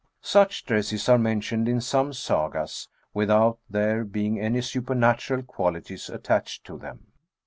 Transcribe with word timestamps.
Such 0.23 0.65
dresses 0.65 1.07
are 1.09 1.19
mentioned 1.19 1.69
in 1.69 1.79
some 1.79 2.11
Sagas, 2.11 2.87
without 3.13 3.59
there 3.69 4.03
being 4.03 4.39
any 4.39 4.61
supernatural 4.61 5.43
qualities 5.43 6.09
attached 6.09 6.63
to 6.63 6.79
them. 6.79 7.11